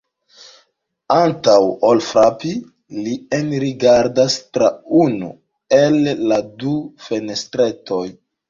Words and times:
Antaŭ 1.15 1.57
ol 1.89 2.01
frapi, 2.05 2.53
li 3.03 3.13
enrigardas 3.41 4.39
tra 4.57 4.71
unu 5.05 5.31
el 5.83 6.03
la 6.33 6.45
du 6.65 6.75
fenestretoj. 7.11 8.05